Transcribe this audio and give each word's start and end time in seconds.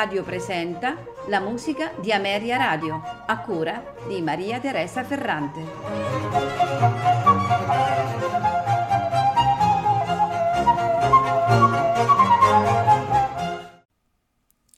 Radio 0.00 0.22
presenta 0.22 0.96
la 1.26 1.40
musica 1.40 1.92
di 2.00 2.10
Ameria 2.10 2.56
Radio, 2.56 3.02
a 3.26 3.38
cura 3.40 3.96
di 4.08 4.22
Maria 4.22 4.58
Teresa 4.58 5.04
Ferrante. 5.04 5.60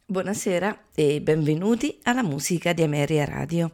Buonasera 0.07 0.87
e 0.93 1.21
benvenuti 1.21 2.01
alla 2.03 2.25
musica 2.25 2.73
di 2.73 2.83
Ameria 2.83 3.25
Radio. 3.25 3.71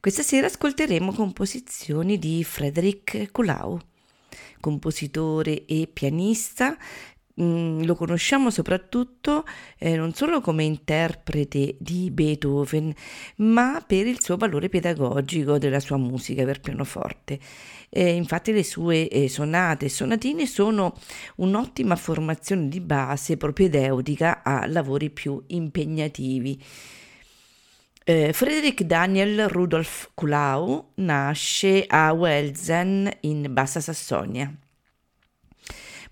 Questa 0.00 0.22
sera 0.22 0.46
ascolteremo 0.46 1.12
composizioni 1.12 2.18
di 2.18 2.42
Frederic 2.44 3.30
Kulau, 3.30 3.78
compositore 4.58 5.66
e 5.66 5.86
pianista 5.92 6.78
Mm, 7.40 7.84
lo 7.84 7.94
conosciamo 7.94 8.50
soprattutto 8.50 9.44
eh, 9.78 9.96
non 9.96 10.12
solo 10.12 10.42
come 10.42 10.64
interprete 10.64 11.76
di 11.78 12.10
Beethoven, 12.10 12.92
ma 13.36 13.82
per 13.86 14.06
il 14.06 14.20
suo 14.20 14.36
valore 14.36 14.68
pedagogico 14.68 15.56
della 15.56 15.80
sua 15.80 15.96
musica 15.96 16.44
per 16.44 16.60
pianoforte. 16.60 17.38
Eh, 17.88 18.12
infatti 18.14 18.52
le 18.52 18.62
sue 18.64 19.08
eh, 19.08 19.28
sonate 19.28 19.86
e 19.86 19.88
sonatine 19.88 20.46
sono 20.46 20.94
un'ottima 21.36 21.96
formazione 21.96 22.68
di 22.68 22.80
base 22.80 23.36
propedeutica 23.38 24.42
a 24.42 24.66
lavori 24.66 25.08
più 25.10 25.42
impegnativi. 25.48 26.62
Eh, 28.04 28.32
Friedrich 28.32 28.82
Daniel 28.82 29.48
Rudolf 29.48 30.10
Kulau 30.14 30.92
nasce 30.96 31.84
a 31.86 32.12
Welsen 32.12 33.10
in 33.20 33.46
Bassa 33.50 33.80
Sassonia. 33.80 34.52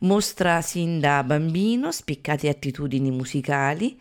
Mostra 0.00 0.62
sin 0.62 0.98
da 0.98 1.22
bambino 1.22 1.92
spiccate 1.92 2.48
attitudini 2.48 3.10
musicali, 3.10 4.00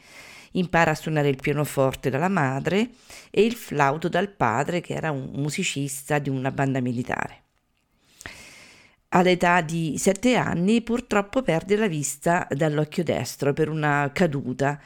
impara 0.52 0.92
a 0.92 0.96
suonare 0.96 1.28
il 1.28 1.38
pianoforte 1.42 2.10
dalla 2.10 2.30
madre 2.30 2.92
e 3.30 3.44
il 3.44 3.54
flauto 3.54 4.08
dal 4.08 4.30
padre 4.30 4.80
che 4.80 4.94
era 4.94 5.12
un 5.12 5.32
musicista 5.34 6.18
di 6.20 6.30
una 6.30 6.52
banda 6.52 6.80
militare. 6.80 7.44
All'età 9.10 9.62
di 9.62 9.98
sette 9.98 10.36
anni 10.36 10.82
purtroppo 10.82 11.42
perde 11.42 11.76
la 11.76 11.88
vista 11.88 12.48
dall'occhio 12.50 13.04
destro 13.04 13.54
per 13.54 13.68
una 13.68 14.10
caduta 14.14 14.80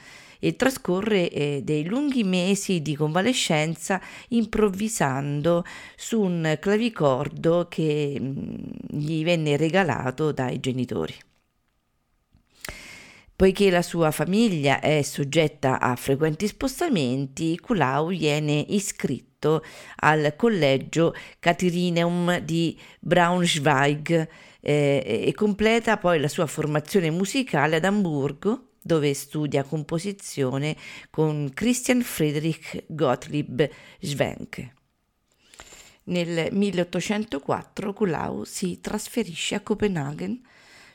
e 0.44 0.56
trascorre 0.56 1.30
eh, 1.30 1.60
dei 1.64 1.86
lunghi 1.86 2.22
mesi 2.22 2.82
di 2.82 2.94
convalescenza 2.94 3.98
improvvisando 4.28 5.64
su 5.96 6.20
un 6.20 6.58
clavicordo 6.60 7.66
che 7.70 8.18
mh, 8.20 8.26
mm, 8.26 8.98
gli 8.98 9.24
venne 9.24 9.56
regalato 9.56 10.32
dai 10.32 10.60
genitori. 10.60 11.14
Poiché 13.34 13.70
la 13.70 13.80
sua 13.80 14.10
famiglia 14.10 14.80
è 14.80 15.00
soggetta 15.00 15.80
a 15.80 15.96
frequenti 15.96 16.46
spostamenti, 16.46 17.58
Kulau 17.58 18.08
viene 18.08 18.64
iscritto 18.68 19.64
al 20.00 20.34
collegio 20.36 21.14
Catirineum 21.40 22.40
di 22.40 22.78
Braunschweig 23.00 24.28
eh, 24.60 25.24
e 25.26 25.32
completa 25.34 25.96
poi 25.96 26.20
la 26.20 26.28
sua 26.28 26.46
formazione 26.46 27.10
musicale 27.10 27.76
ad 27.76 27.84
Amburgo 27.84 28.68
dove 28.84 29.14
studia 29.14 29.64
composizione 29.64 30.76
con 31.08 31.50
Christian 31.54 32.02
Friedrich 32.02 32.84
Gottlieb 32.86 33.66
Schwenk. 33.98 34.72
Nel 36.04 36.52
1804 36.52 37.94
Kulau 37.94 38.44
si 38.44 38.78
trasferisce 38.82 39.54
a 39.54 39.60
Copenaghen 39.60 40.38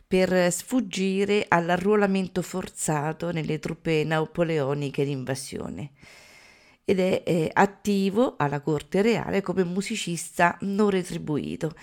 per 0.05 0.51
sfuggire 0.51 1.45
all'arruolamento 1.47 2.43
forzato 2.43 3.31
nelle 3.31 3.57
truppe 3.57 4.03
napoleoniche 4.03 5.03
d'invasione 5.03 5.91
ed 6.85 6.99
è, 6.99 7.23
è 7.23 7.49
attivo 7.51 8.35
alla 8.37 8.61
corte 8.61 9.01
reale 9.01 9.41
come 9.41 9.63
musicista 9.63 10.55
non 10.61 10.91
retribuito, 10.91 11.73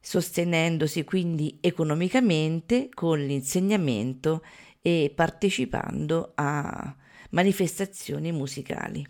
sostenendosi 0.00 1.04
quindi 1.04 1.58
economicamente 1.60 2.88
con 2.94 3.18
l'insegnamento 3.18 4.42
e 4.86 5.10
partecipando 5.14 6.32
a 6.34 6.94
manifestazioni 7.30 8.32
musicali. 8.32 9.02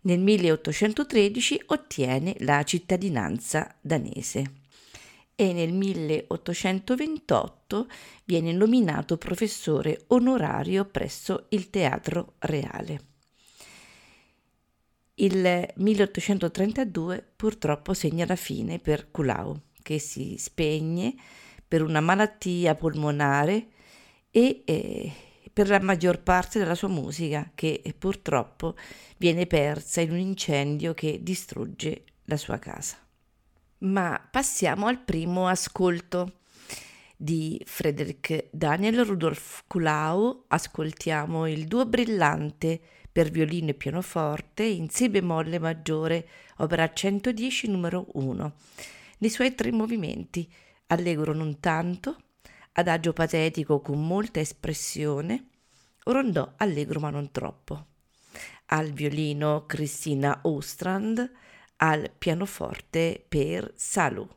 Nel 0.00 0.18
1813 0.18 1.62
ottiene 1.66 2.34
la 2.40 2.60
cittadinanza 2.64 3.72
danese 3.80 4.54
e 5.36 5.52
nel 5.52 5.72
1828 5.72 7.88
viene 8.24 8.50
nominato 8.50 9.16
professore 9.16 10.06
onorario 10.08 10.84
presso 10.86 11.46
il 11.50 11.70
Teatro 11.70 12.34
Reale. 12.40 13.00
Il 15.14 15.68
1832 15.76 17.32
purtroppo 17.36 17.94
segna 17.94 18.26
la 18.26 18.34
fine 18.34 18.80
per 18.80 19.12
Kulau, 19.12 19.56
che 19.82 20.00
si 20.00 20.34
spegne 20.36 21.14
per 21.68 21.82
una 21.82 22.00
malattia 22.00 22.74
polmonare 22.74 23.78
e 24.30 24.62
eh, 24.64 25.12
per 25.52 25.68
la 25.68 25.80
maggior 25.80 26.22
parte 26.22 26.58
della 26.58 26.74
sua 26.74 26.88
musica 26.88 27.50
che 27.54 27.82
purtroppo 27.98 28.76
viene 29.16 29.46
persa 29.46 30.00
in 30.00 30.12
un 30.12 30.18
incendio 30.18 30.94
che 30.94 31.20
distrugge 31.22 32.04
la 32.24 32.36
sua 32.36 32.58
casa. 32.58 32.96
Ma 33.78 34.26
passiamo 34.30 34.86
al 34.86 35.00
primo 35.00 35.48
ascolto 35.48 36.40
di 37.16 37.60
Frederick 37.66 38.48
Daniel 38.50 39.04
Rudolf 39.04 39.64
Kulau. 39.66 40.44
Ascoltiamo 40.48 41.46
il 41.46 41.66
duo 41.66 41.84
brillante 41.86 42.80
per 43.12 43.30
violino 43.30 43.70
e 43.70 43.74
pianoforte 43.74 44.62
in 44.62 44.88
Si 44.88 45.08
bemolle 45.08 45.58
maggiore, 45.58 46.26
opera 46.58 46.90
110 46.90 47.68
numero 47.68 48.06
1, 48.12 48.54
nei 49.18 49.30
suoi 49.30 49.54
tre 49.54 49.72
movimenti, 49.72 50.50
allegro 50.86 51.34
non 51.34 51.58
tanto, 51.58 52.16
adagio 52.72 53.12
patetico 53.12 53.80
con 53.80 54.06
molta 54.06 54.40
espressione, 54.40 55.48
rondò 56.04 56.52
allegro 56.56 57.00
ma 57.00 57.10
non 57.10 57.30
troppo. 57.30 57.86
Al 58.66 58.92
violino 58.92 59.66
Cristina 59.66 60.40
Ostrand, 60.42 61.30
al 61.76 62.10
pianoforte 62.16 63.24
per 63.28 63.72
Salou. 63.74 64.28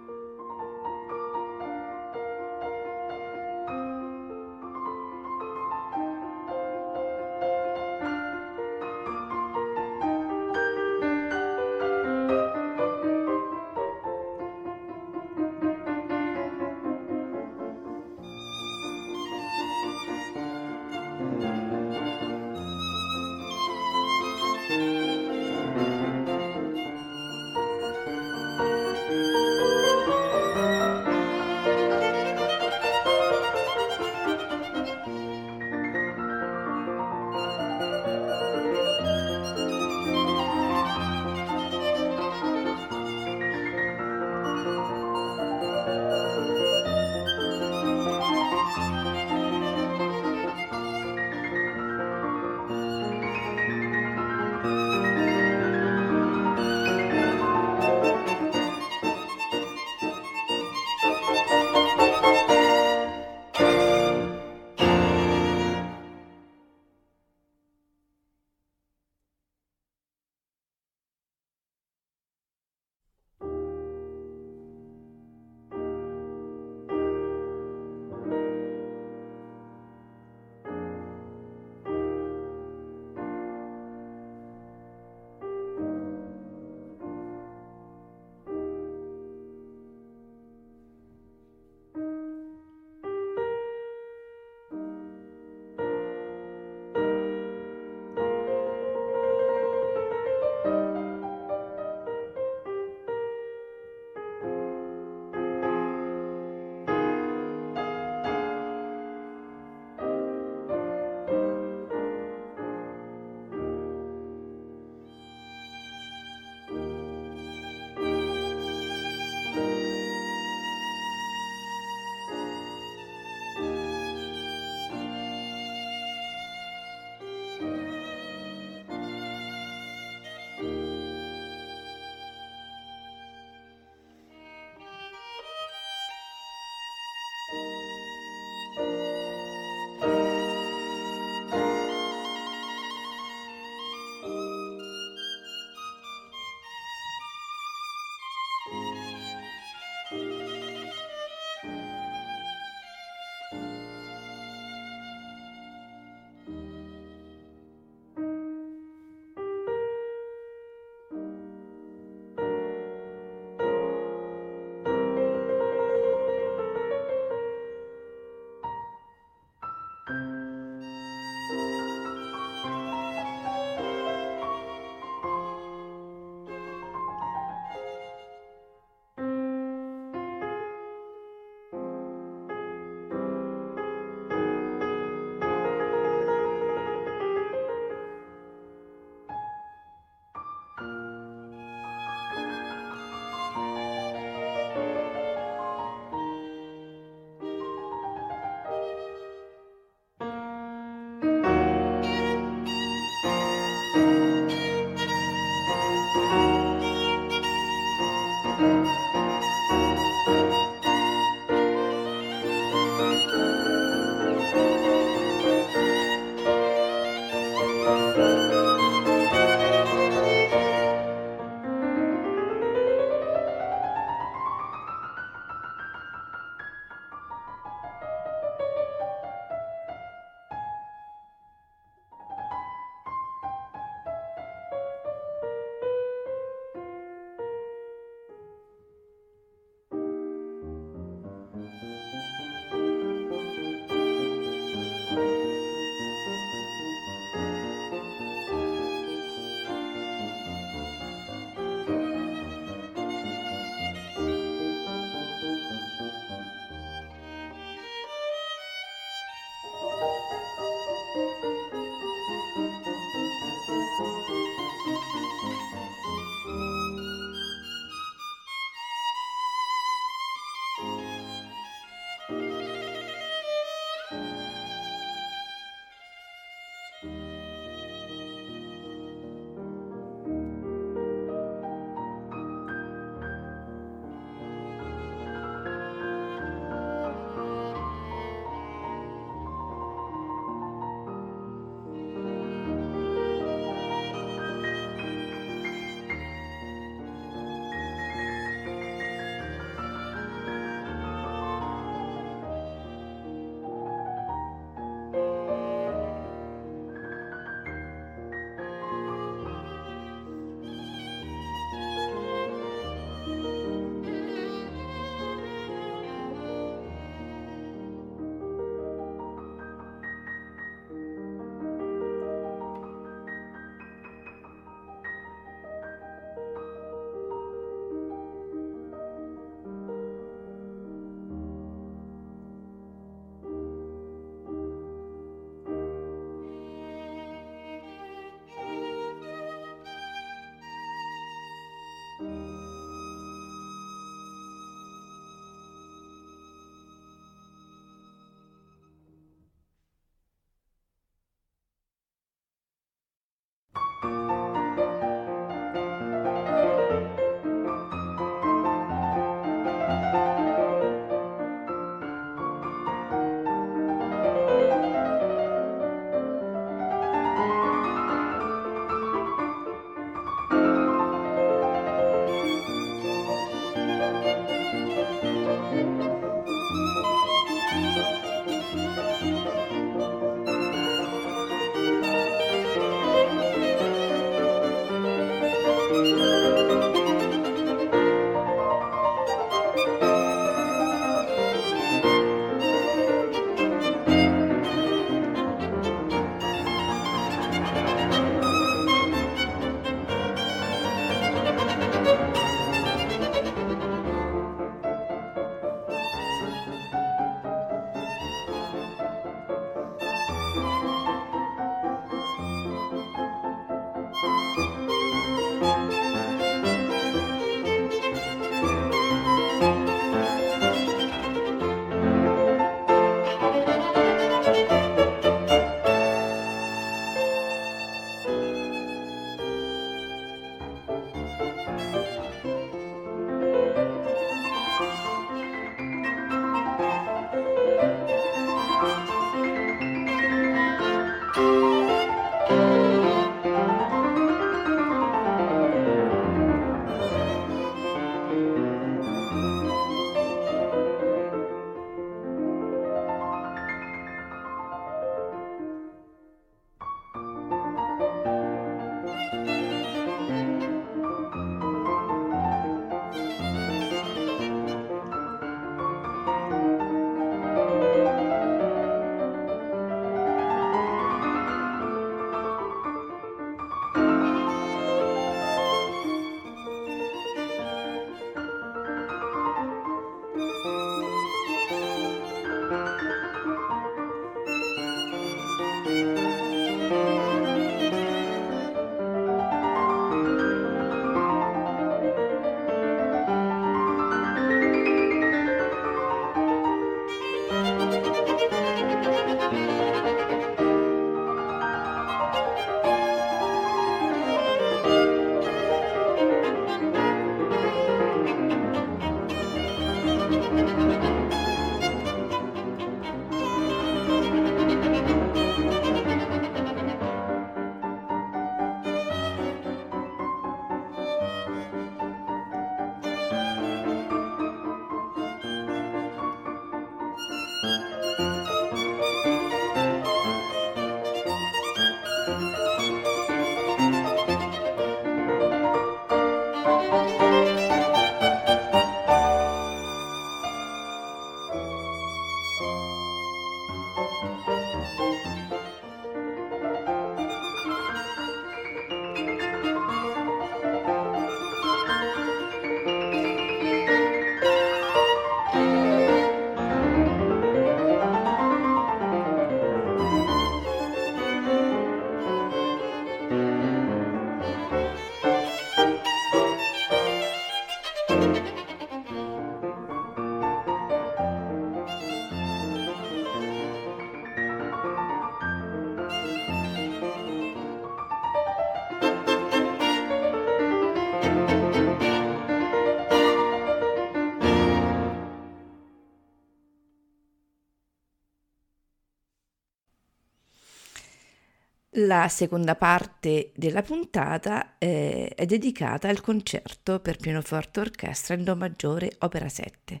La 592.04 592.26
seconda 592.28 592.74
parte 592.74 593.52
della 593.54 593.82
puntata 593.82 594.76
eh, 594.78 595.28
è 595.28 595.46
dedicata 595.46 596.08
al 596.08 596.20
concerto 596.20 596.98
per 597.00 597.16
pianoforte 597.16 597.80
orchestra 597.80 598.34
in 598.34 598.42
Do 598.42 598.56
maggiore 598.56 599.12
opera 599.20 599.48
7, 599.48 600.00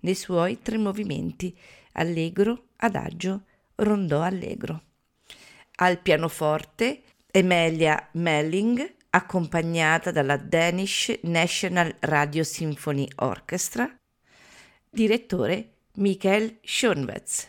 nei 0.00 0.14
suoi 0.14 0.60
tre 0.62 0.76
movimenti 0.76 1.56
allegro, 1.92 2.66
adagio, 2.76 3.46
rondò 3.76 4.22
allegro. 4.22 4.82
Al 5.76 5.98
pianoforte 5.98 7.02
Emilia 7.30 8.10
Melling, 8.12 8.94
accompagnata 9.10 10.12
dalla 10.12 10.36
Danish 10.36 11.18
National 11.22 11.96
Radio 12.00 12.44
Symphony 12.44 13.08
Orchestra, 13.16 13.92
direttore 14.88 15.78
Michael 15.94 16.58
Schoenwetz. 16.62 17.48